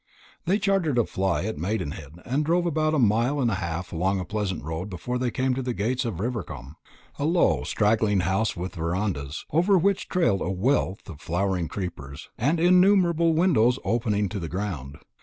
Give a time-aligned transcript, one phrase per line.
[0.47, 4.19] They chartered a fly at Maidenhead, and drove about a mile and a half along
[4.19, 6.73] a pleasant road before they came to the gates of Rivercombe
[7.19, 12.59] a low straggling house with verandahs, over which trailed a wealth of flowering creepers, and
[12.59, 14.97] innumerable windows opening to the ground.